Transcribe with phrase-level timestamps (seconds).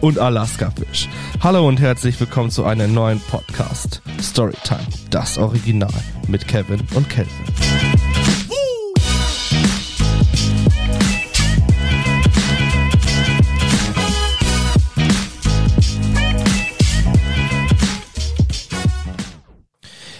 [0.00, 1.08] und Alaska-Fisch.
[1.42, 5.92] Hallo und herzlich willkommen zu einem neuen Podcast Storytime, das Original
[6.28, 7.32] mit Kevin und Kelvin.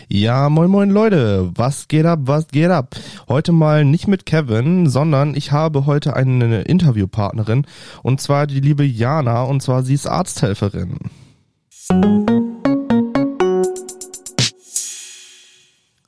[0.08, 2.94] Ja, moin moin Leute, was geht ab, was geht ab?
[3.28, 7.66] Heute mal nicht mit Kevin, sondern ich habe heute eine Interviewpartnerin
[8.04, 10.96] und zwar die liebe Jana und zwar sie ist Arzthelferin.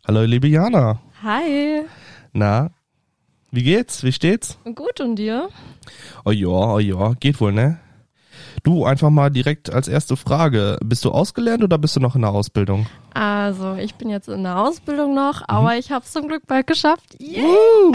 [0.07, 1.01] Hallo liebe Jana.
[1.25, 1.83] Hi.
[2.33, 2.71] Na,
[3.51, 4.05] wie geht's?
[4.05, 4.57] Wie steht's?
[4.77, 5.49] Gut und dir?
[6.25, 7.81] Oh ja, oh ja, geht wohl, ne?
[8.63, 10.79] Du, einfach mal direkt als erste Frage.
[10.85, 12.87] Bist du ausgelernt oder bist du noch in der Ausbildung?
[13.15, 16.67] Also, ich bin jetzt in der Ausbildung noch, aber ich habe es zum Glück bald
[16.67, 17.17] geschafft.
[17.21, 17.45] Yeah.
[17.45, 17.93] Uh.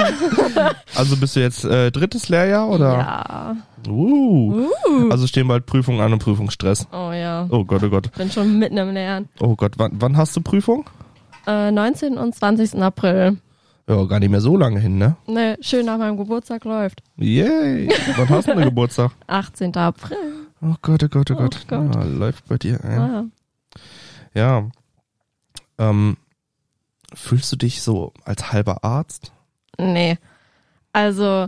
[0.95, 2.91] Also bist du jetzt äh, drittes Lehrjahr oder?
[2.97, 3.55] Ja.
[3.87, 4.67] Uh.
[4.87, 5.09] Uh.
[5.09, 6.87] Also stehen bald Prüfungen an und Prüfungsstress.
[6.91, 7.47] Oh ja.
[7.49, 8.11] Oh Gott, oh Gott.
[8.13, 9.29] Bin schon mitten im Lernen.
[9.39, 10.89] Oh Gott, wann, wann hast du Prüfung?
[11.45, 12.17] Äh, 19.
[12.17, 12.81] und 20.
[12.81, 13.37] April.
[13.87, 15.17] Ja, gar nicht mehr so lange hin, ne?
[15.27, 17.03] Ne, schön nach meinem Geburtstag läuft.
[17.17, 17.89] Yay.
[18.15, 19.11] wann hast du denn Geburtstag?
[19.27, 19.75] 18.
[19.75, 20.42] April.
[20.63, 21.65] Oh Gott, oh Gott, oh Oh Gott.
[21.67, 21.95] Gott.
[21.95, 22.99] Ja, läuft bei dir ein.
[22.99, 23.25] Ah.
[24.33, 24.69] Ja.
[25.77, 26.17] Ähm,
[27.13, 29.31] fühlst du dich so als halber Arzt?
[29.77, 30.17] Nee.
[30.93, 31.47] Also,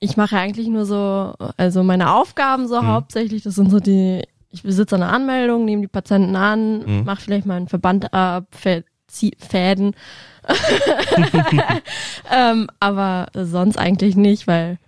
[0.00, 2.86] ich mache eigentlich nur so, also meine Aufgaben so Mhm.
[2.88, 7.04] hauptsächlich, das sind so die, ich besitze eine Anmeldung, nehme die Patienten an, Mhm.
[7.04, 8.46] mache vielleicht mal einen Verband ab,
[9.38, 9.94] Fäden.
[12.30, 14.78] ähm, aber sonst eigentlich nicht, weil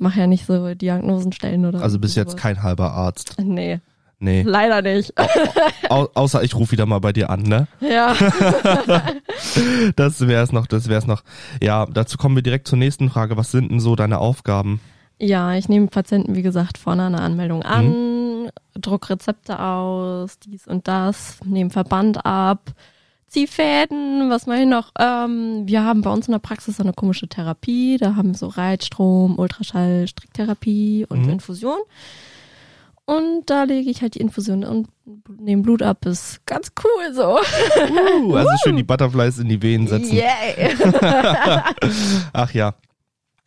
[0.00, 2.42] mache ja nicht so Diagnosen stellen oder Also bist jetzt sowas.
[2.42, 3.34] kein halber Arzt.
[3.40, 3.80] Nee,
[4.20, 4.42] Nee.
[4.42, 5.12] leider nicht.
[5.90, 7.68] Au außer ich rufe wieder mal bei dir an, ne?
[7.80, 8.14] ja.
[9.96, 11.22] Das wär's noch, das wär's noch.
[11.62, 13.36] Ja, dazu kommen wir direkt zur nächsten Frage.
[13.36, 14.80] Was sind denn so deine Aufgaben?
[15.20, 20.86] Ja, ich nehme Patienten, wie gesagt, vorne eine Anmeldung an, druck Rezepte aus, dies und
[20.86, 22.70] das, nehme Verband ab,
[23.28, 24.90] zieh Fäden, was mache ich noch?
[24.98, 28.38] Ähm, wir haben bei uns in der Praxis so eine komische Therapie, da haben wir
[28.38, 31.30] so Reitstrom, Ultraschall, Stricktherapie und Mhm.
[31.30, 31.78] Infusion.
[33.04, 34.88] Und da lege ich halt die Infusion und
[35.40, 37.38] nehme Blut ab, ist ganz cool so.
[38.22, 40.14] Uh, also schön die Butterflies in die Venen setzen.
[40.14, 40.76] Yay!
[42.34, 42.74] Ach ja.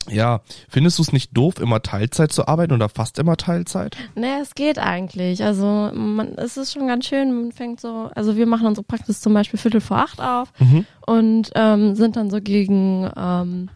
[0.09, 3.95] Ja, findest du es nicht doof, immer Teilzeit zu arbeiten oder fast immer Teilzeit?
[4.15, 5.43] Naja, es geht eigentlich.
[5.43, 9.21] Also man, es ist schon ganz schön, man fängt so, also wir machen unsere Praxis
[9.21, 10.85] zum Beispiel Viertel vor acht auf Mhm.
[11.05, 13.69] und ähm, sind dann so gegen ähm,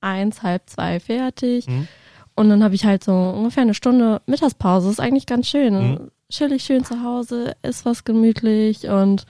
[0.00, 1.66] eins, halb zwei fertig.
[1.68, 1.88] Mhm.
[2.34, 4.90] Und dann habe ich halt so ungefähr eine Stunde Mittagspause.
[4.90, 5.90] ist eigentlich ganz schön.
[5.92, 6.10] Mhm.
[6.30, 9.26] Chill ich schön zu Hause, ess was gemütlich und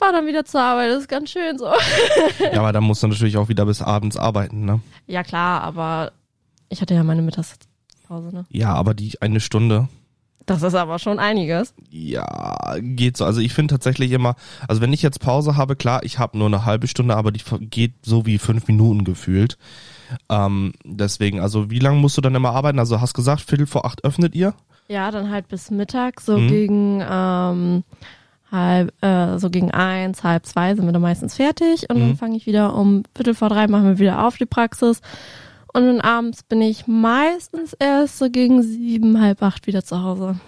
[0.00, 0.90] fahr dann wieder zur Arbeit.
[0.90, 1.66] Das ist ganz schön so.
[2.52, 4.80] Ja, aber dann musst du natürlich auch wieder bis abends arbeiten, ne?
[5.06, 6.12] Ja klar, aber
[6.68, 8.44] ich hatte ja meine Mittagspause, ne?
[8.50, 9.88] Ja, aber die eine Stunde,
[10.46, 11.74] Das ist aber schon einiges.
[11.90, 13.24] ja, geht so.
[13.24, 14.34] Also ich finde tatsächlich immer,
[14.66, 17.42] also wenn ich jetzt Pause habe, klar, ich habe nur eine halbe Stunde, aber die
[17.60, 19.58] geht so wie fünf Minuten gefühlt.
[20.28, 22.78] Ähm, deswegen, also wie lange musst du dann immer arbeiten?
[22.80, 24.54] Also hast gesagt, Viertel vor acht öffnet ihr?
[24.88, 26.48] Ja, dann halt bis Mittag, so Mhm.
[26.48, 27.84] gegen ähm,
[28.50, 32.00] halb, äh, so gegen eins, halb zwei sind wir dann meistens fertig und Mhm.
[32.00, 35.00] dann fange ich wieder um Viertel vor drei machen wir wieder auf die Praxis
[35.72, 40.40] und dann abends bin ich meistens erst so gegen sieben, halb acht wieder zu Hause.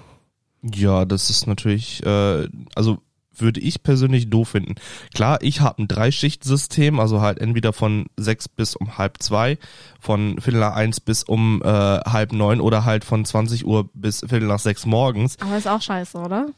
[0.63, 2.99] Ja, das ist natürlich, äh, also
[3.35, 4.75] würde ich persönlich doof finden.
[5.15, 9.59] Klar, ich habe ein Dreischichtsystem, also halt entweder von sechs bis um halb zwei,
[10.01, 14.21] von Viertel nach eins bis um äh, halb neun oder halt von 20 Uhr bis
[14.21, 15.37] Viertel nach sechs morgens.
[15.41, 16.49] Aber ist auch scheiße, oder?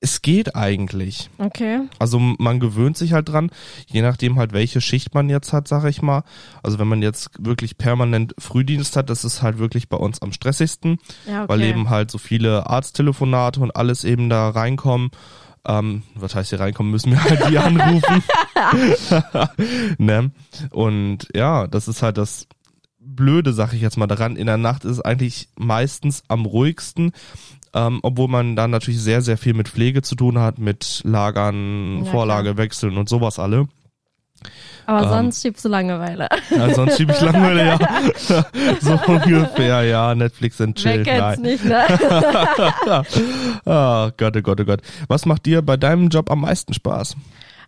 [0.00, 1.28] Es geht eigentlich.
[1.38, 1.80] Okay.
[1.98, 3.50] Also man gewöhnt sich halt dran,
[3.86, 6.22] je nachdem halt welche Schicht man jetzt hat, sag ich mal.
[6.62, 10.32] Also wenn man jetzt wirklich permanent Frühdienst hat, das ist halt wirklich bei uns am
[10.32, 10.98] stressigsten.
[11.26, 11.48] Ja, okay.
[11.48, 15.10] weil eben halt so viele Arzttelefonate und alles eben da reinkommen.
[15.66, 18.22] Ähm, was heißt hier reinkommen, müssen wir halt die anrufen.
[19.98, 20.30] ne?
[20.70, 22.46] Und ja, das ist halt das
[23.00, 24.36] Blöde, sag ich jetzt mal daran.
[24.36, 27.12] In der Nacht ist es eigentlich meistens am ruhigsten,
[27.74, 32.04] ähm, obwohl man dann natürlich sehr, sehr viel mit Pflege zu tun hat, mit Lagern,
[32.04, 33.66] Ja, Vorlage wechseln und sowas alle.
[34.86, 36.28] Aber ähm, sonst schiebst du Langeweile.
[36.50, 37.78] Ja, sonst schieb ich Langeweile, ja.
[38.80, 40.14] so ungefähr, ja.
[40.14, 41.02] Netflix und Wer chill.
[41.04, 41.42] kennt's Nein.
[41.42, 41.84] nicht, ne?
[43.66, 44.80] Ah, Gott, oh Gott, oh Gott.
[45.08, 47.16] Was macht dir bei deinem Job am meisten Spaß?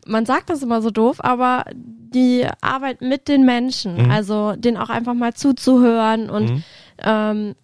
[0.07, 4.11] man sagt das immer so doof, aber die Arbeit mit den Menschen, Mhm.
[4.11, 6.63] also denen auch einfach mal zuzuhören und Mhm.
[7.05, 7.55] ähm,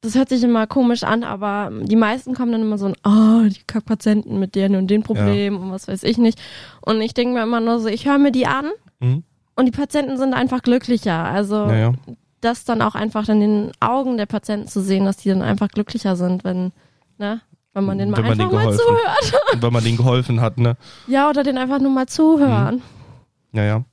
[0.00, 3.62] das hört sich immer komisch an, aber die meisten kommen dann immer so, oh, die
[3.66, 6.40] Kackpatienten mit denen und den Problemen und was weiß ich nicht.
[6.82, 8.66] Und ich denke mir immer nur so, ich höre mir die an
[9.00, 9.22] Mhm.
[9.56, 11.24] und die Patienten sind einfach glücklicher.
[11.24, 11.92] Also Naja.
[12.40, 15.68] das dann auch einfach in den Augen der Patienten zu sehen, dass die dann einfach
[15.68, 16.72] glücklicher sind, wenn,
[17.18, 17.40] ne,
[17.74, 19.42] wenn man den mal man einfach denen mal zuhört.
[19.52, 20.76] Und wenn man denen geholfen hat, ne?
[21.06, 22.82] Ja, oder den einfach nur mal zuhören.
[23.52, 23.84] Ja, ja.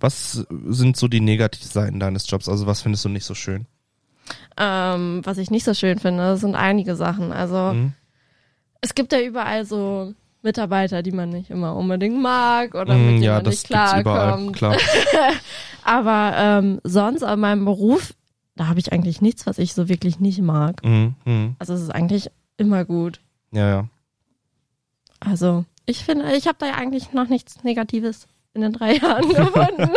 [0.00, 2.48] Was sind so die Negativseiten deines Jobs?
[2.48, 3.66] Also was findest du nicht so schön?
[4.56, 7.32] Ähm, was ich nicht so schön finde, das sind einige Sachen.
[7.32, 7.92] Also Mhm.
[8.80, 13.08] es gibt ja überall so Mitarbeiter, die man nicht immer unbedingt mag oder Mm, mit
[13.14, 14.56] denen ja, man das nicht klarkommt.
[14.56, 14.76] klar.
[15.84, 18.12] Aber ähm, sonst an meinem Beruf,
[18.56, 20.84] da habe ich eigentlich nichts, was ich so wirklich nicht mag.
[20.84, 21.56] Mhm, mhm.
[21.58, 23.20] Also es ist eigentlich immer gut.
[23.52, 23.88] Ja, ja.
[25.20, 29.28] Also ich finde, ich habe da ja eigentlich noch nichts Negatives in den drei Jahren
[29.34, 29.90] gefunden.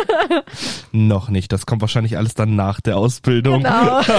[0.91, 1.51] Noch nicht.
[1.51, 3.63] Das kommt wahrscheinlich alles dann nach der Ausbildung.
[3.63, 4.01] genau.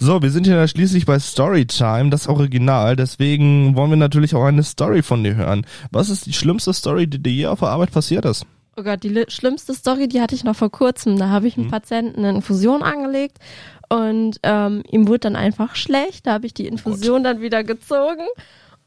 [0.00, 2.96] So, wir sind ja schließlich bei Storytime, das Original.
[2.96, 5.64] Deswegen wollen wir natürlich auch eine Story von dir hören.
[5.92, 8.44] Was ist die schlimmste Story, die dir je auf der Arbeit passiert ist?
[8.76, 11.16] Oh Gott, die li- schlimmste Story, die hatte ich noch vor kurzem.
[11.16, 11.70] Da habe ich einem Mhm.
[11.70, 13.38] Patienten eine Infusion angelegt
[13.88, 16.26] und ähm, ihm wurde dann einfach schlecht.
[16.26, 18.26] Da habe ich die Infusion dann wieder gezogen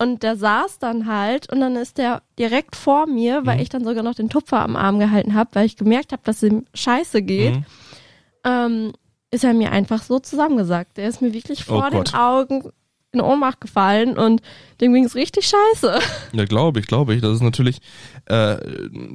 [0.01, 3.61] und der saß dann halt und dann ist der direkt vor mir, weil Mhm.
[3.63, 6.41] ich dann sogar noch den Tupfer am Arm gehalten habe, weil ich gemerkt habe, dass
[6.41, 7.55] ihm scheiße geht.
[7.55, 7.65] Mhm.
[8.45, 8.93] ähm,
[9.31, 10.97] ist er mir einfach so zusammengesagt.
[10.97, 12.13] Der ist mir wirklich vor Oh den.
[12.15, 12.63] Augen
[13.11, 14.41] in Ohnmacht gefallen und
[14.81, 15.99] dem ging es richtig scheiße.
[16.33, 17.21] Ja, glaube ich, glaube ich.
[17.21, 17.79] Das ist natürlich
[18.25, 18.57] äh,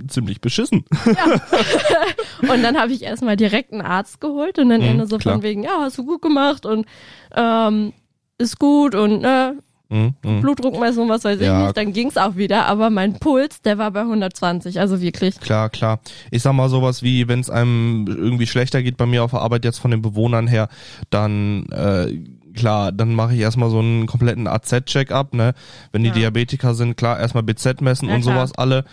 [0.09, 0.85] ziemlich beschissen.
[2.49, 5.37] Und dann habe ich erstmal direkt einen Arzt geholt und dann Mhm, nur so klar.
[5.37, 6.87] von wegen, ja, hast du gut gemacht und
[7.35, 7.93] ähm,
[8.39, 9.63] ist gut und ne, Mhm,
[9.95, 10.41] mhm.
[10.41, 11.63] Blutdruckmessung, was weiß ich Ja.
[11.65, 11.77] nicht.
[11.77, 15.39] Dann ging's auch wieder, aber mein Puls, der war bei 120, also wirklich.
[15.41, 16.01] Klar, klar.
[16.31, 19.41] Ich sag mal sowas wie, wenn es einem irgendwie schlechter geht bei mir auf der
[19.41, 20.69] Arbeit jetzt von den Bewohnern her,
[21.11, 22.19] dann äh,
[22.55, 25.55] klar, dann mache ich erstmal so einen kompletten AZ-Check-up, ne?
[25.93, 26.15] Wenn die Ja.
[26.15, 28.35] Diabetiker sind, klar, erstmal BZ messen Ja, und klar.
[28.37, 28.85] sowas alle.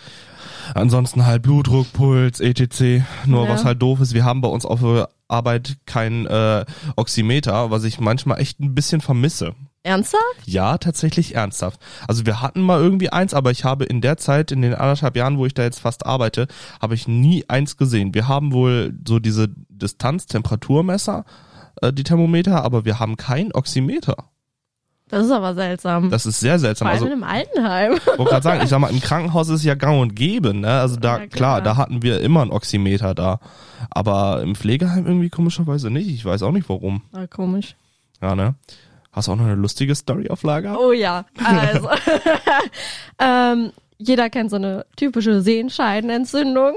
[0.74, 3.02] Ansonsten halt Blutdruck, Puls, etc.
[3.26, 3.50] Nur Ja.
[3.50, 6.64] was halt doof ist, wir haben bei uns auf der Arbeit kein äh,
[6.96, 9.54] Oximeter, was ich manchmal echt ein bisschen vermisse.
[9.84, 10.22] Ernsthaft?
[10.46, 11.80] Ja, tatsächlich ernsthaft.
[12.06, 15.16] Also wir hatten mal irgendwie eins, aber ich habe in der Zeit, in den anderthalb
[15.16, 16.46] Jahren, wo ich da jetzt fast arbeite,
[16.80, 18.14] habe ich nie eins gesehen.
[18.14, 21.24] Wir haben wohl so diese Distanz-Temperaturmesser,
[21.80, 24.16] äh, die Thermometer, aber wir haben kein Oximeter.
[25.08, 26.08] Das ist aber seltsam.
[26.10, 26.86] Das ist sehr seltsam.
[26.86, 27.92] Vor allem Also im Altenheim.
[27.94, 30.54] ich wollte gerade sagen, ich sag mal, im Krankenhaus ist es ja gang und gäbe,
[30.54, 30.68] ne?
[30.80, 31.28] Also da, Ja, klar.
[31.28, 31.60] klar.
[31.60, 33.38] da hatten wir immer ein Oximeter da.
[33.90, 36.08] Aber im Pflegeheim irgendwie komischerweise nicht.
[36.08, 37.02] Ich weiß auch nicht warum.
[37.12, 37.76] Ah, komisch.
[38.22, 38.54] Ja, ne?
[39.12, 40.78] Hast du auch noch eine lustige Story auf Lager?
[40.80, 41.88] Oh ja, also.
[43.18, 46.74] ähm, jeder kennt so eine typische Sehenscheidenentzündung.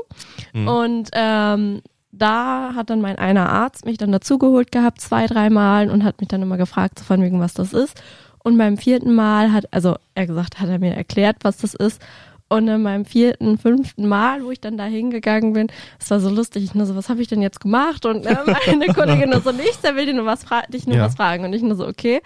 [0.54, 0.68] Mhm.
[0.68, 6.04] Und ähm, da hat dann mein einer Arzt mich dann dazugeholt gehabt, zwei, dreimal und
[6.04, 8.02] hat mich dann immer gefragt, so von wegen, was das ist.
[8.44, 12.02] Und beim vierten Mal hat, also er gesagt, hat er mir erklärt, was das ist.
[12.48, 15.68] Und dann beim vierten, fünften Mal, wo ich dann da hingegangen bin,
[16.00, 18.06] es war so lustig, ich nur so, was habe ich denn jetzt gemacht?
[18.06, 18.38] Und ne,
[18.68, 21.06] meine Kollegin nur so, nichts, er will dir nur was dich nur Ja.
[21.06, 21.44] was fragen.
[21.44, 22.22] Und ich nur so, okay,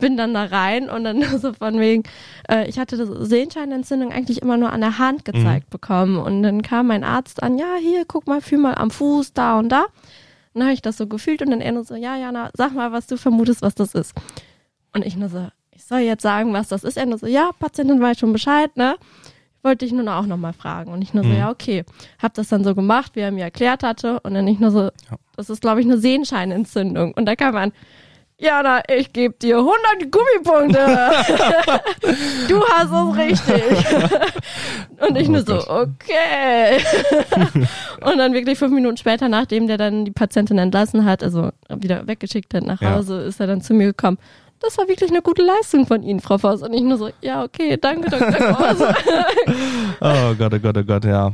[0.00, 2.04] bin dann da rein und dann nur so von wegen,
[2.50, 6.16] äh, ich hatte das Sehenscheinentzündung eigentlich immer nur an der Hand gezeigt bekommen.
[6.16, 9.58] Und dann kam mein Arzt an, ja, hier, guck mal, fühl mal am Fuß, da
[9.58, 9.84] und da.
[10.54, 12.90] Dann habe ich das so gefühlt und dann er nur so, ja, Jana, sag mal,
[12.90, 14.14] was du vermutest, was das ist.
[14.94, 16.96] Und ich nur so, ich soll jetzt sagen, was das ist.
[16.96, 18.96] Er nur so, ja, Patientin weiß schon Bescheid, ne?
[19.62, 20.92] Wollte ich nun auch nochmal fragen.
[20.92, 21.36] Und ich nur so, Mhm.
[21.38, 21.84] ja, okay.
[22.22, 24.20] Hab das dann so gemacht, wie er mir erklärt hatte.
[24.20, 24.90] Und dann ich nur so,
[25.36, 27.12] das ist, glaube ich, eine Sehenscheinentzündung.
[27.14, 27.72] Und da kam er an,
[28.40, 30.78] Jana, ich gebe dir 100 Gummipunkte.
[32.48, 33.86] du hast es richtig.
[35.08, 36.78] Und ich Oh nur so, okay.
[38.00, 42.06] und dann wirklich fünf Minuten später, nachdem der dann die Patientin entlassen hat, also wieder
[42.08, 42.94] weggeschickt hat nach Ja.
[42.94, 44.18] Hause, ist er dann zu mir gekommen.
[44.60, 46.62] Das war wirklich eine gute Leistung von Ihnen, Frau Voss.
[46.62, 48.32] Und ich nur so, ja, okay, danke, Dr.
[48.54, 48.94] Voss.
[50.00, 51.32] Oh Gott, oh Gott, oh Gott, ja.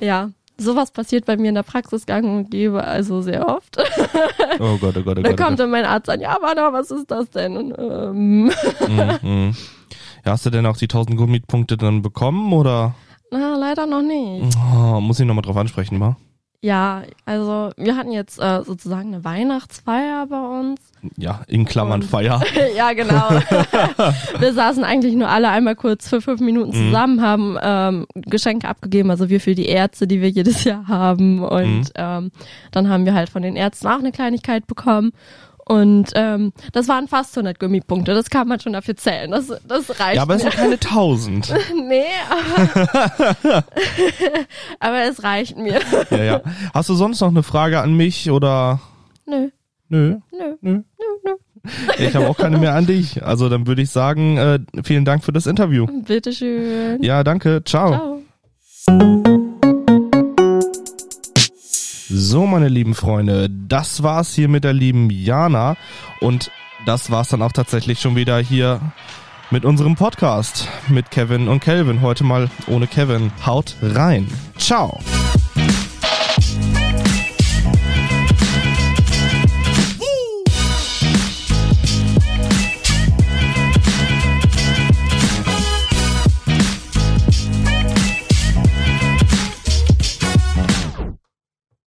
[0.00, 3.76] ja, sowas passiert bei mir in der Praxis gang und gäbe, also sehr oft.
[4.58, 5.32] Oh Gott, oh Gott, oh Gott.
[5.32, 7.56] oh kommt dann mein Arzt an, ja, warte, was ist das denn?
[7.56, 8.44] Und, ähm.
[8.44, 9.56] Mhm, mhm.
[10.24, 12.94] Ja, hast du denn auch die 1000 Gummipunkte dann bekommen oder
[13.30, 14.54] na, leider noch nicht.
[14.74, 16.16] oh, muss ich nochmal drauf ansprechen, wa?
[16.64, 20.80] Ja, also wir hatten jetzt äh, sozusagen eine Weihnachtsfeier bei uns.
[21.16, 22.40] Ja, in Klammern Und- Feier.
[22.76, 23.30] ja, genau.
[24.38, 26.86] wir saßen eigentlich nur alle einmal kurz für fünf Minuten Mhm.
[26.86, 31.42] zusammen, haben ähm, Geschenke abgegeben, also wir für die Ärzte, die wir jedes Jahr haben.
[31.42, 31.84] Und Mhm.
[31.96, 32.30] ähm,
[32.70, 35.10] dann haben wir halt von den Ärzten auch eine Kleinigkeit bekommen.
[35.64, 39.30] Und ähm, das waren fast 100 Gummipunkte, das kann man schon dafür zählen.
[39.30, 40.16] Das, das reicht.
[40.16, 41.54] Ja, aber es sind keine 1000.
[41.88, 43.64] nee, aber,
[44.80, 45.80] aber es reicht mir.
[46.10, 46.40] Ja, ja.
[46.74, 48.80] Hast du sonst noch eine Frage an mich oder?
[49.24, 49.50] Nö,
[49.88, 50.72] Nö, nö, nö.
[50.72, 50.80] nö,
[51.24, 51.32] nö.
[51.98, 53.22] Ich habe auch keine mehr an dich.
[53.22, 55.86] Also dann würde ich sagen, äh, vielen Dank für das Interview.
[55.86, 57.02] Bitteschön.
[57.02, 57.62] Ja, danke.
[57.64, 58.22] Ciao.
[58.84, 59.22] Ciao.
[62.32, 65.76] So, meine lieben Freunde, das war's hier mit der lieben Jana
[66.20, 66.50] und
[66.86, 68.80] das war's dann auch tatsächlich schon wieder hier
[69.50, 72.00] mit unserem Podcast mit Kevin und Kelvin.
[72.00, 73.30] Heute mal ohne Kevin.
[73.44, 74.28] Haut rein.
[74.56, 74.98] Ciao.